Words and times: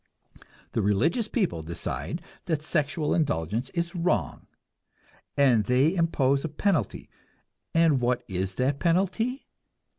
The 0.71 0.81
religious 0.81 1.27
people 1.27 1.61
decide 1.61 2.23
that 2.45 2.63
sexual 2.63 3.13
indulgence 3.13 3.69
is 3.69 3.93
wrong, 3.95 4.47
and 5.37 5.65
they 5.65 5.93
impose 5.93 6.43
a 6.43 6.49
penalty 6.49 7.07
and 7.75 8.01
what 8.01 8.23
is 8.27 8.55
that 8.55 8.79
penalty? 8.79 9.45